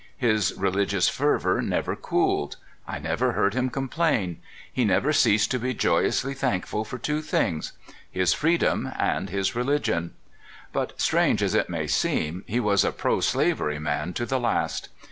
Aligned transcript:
His 0.17 0.55
religious 0.57 1.07
fervor 1.09 1.61
never 1.61 1.95
cooled; 1.95 2.55
I 2.87 2.97
never 2.97 3.33
heard 3.33 3.53
him 3.53 3.69
complain. 3.69 4.41
lie 4.75 4.83
never 4.85 5.13
ceased 5.13 5.51
to 5.51 5.59
be 5.59 5.75
joyously 5.75 6.33
thankful 6.33 6.83
for 6.83 6.97
two 6.97 7.21
things: 7.21 7.73
his 8.09 8.33
freedom 8.33 8.89
and 8.97 9.29
his 9.29 9.55
religion. 9.55 10.15
But, 10.73 10.99
strange 10.99 11.43
as 11.43 11.53
it 11.53 11.69
may 11.69 11.85
seem, 11.85 12.43
he 12.47 12.59
was 12.59 12.83
a 12.83 12.91
pro 12.91 13.19
slavery 13.21 13.77
man 13.77 14.13
to 14.13 14.25
the 14.25 14.39
last. 14.39 14.89